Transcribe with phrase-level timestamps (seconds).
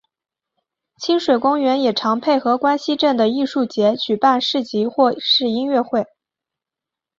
[0.97, 6.07] 亲水公园也常配合关西镇的艺术节举办市集或是音乐会。